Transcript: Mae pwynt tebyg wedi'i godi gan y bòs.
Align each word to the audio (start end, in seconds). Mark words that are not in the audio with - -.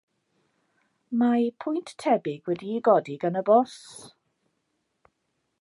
Mae 1.23 1.45
pwynt 1.65 1.93
tebyg 2.05 2.49
wedi'i 2.53 2.81
godi 2.89 3.21
gan 3.27 3.41
y 3.43 3.47
bòs. 3.53 3.79